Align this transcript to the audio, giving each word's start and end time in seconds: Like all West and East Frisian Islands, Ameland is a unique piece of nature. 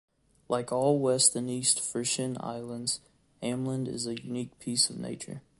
Like 0.49 0.71
all 0.71 0.97
West 0.97 1.35
and 1.35 1.47
East 1.47 1.79
Frisian 1.79 2.35
Islands, 2.39 3.01
Ameland 3.43 3.87
is 3.87 4.07
a 4.07 4.19
unique 4.19 4.57
piece 4.57 4.89
of 4.89 4.97
nature. 4.97 5.43